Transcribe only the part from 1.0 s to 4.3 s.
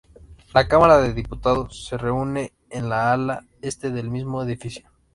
Diputados se reúne en el ala este del